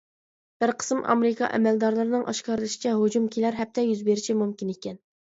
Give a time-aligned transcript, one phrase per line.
[0.61, 4.99] بىر قىسىم ئامېرىكا ئەمەلدارلىرىنىڭ ئاشكارىلىشىچە، ھۇجۇم كېلەر ھەپتە يۈز بېرىشى مۇمكىن ئىكەن.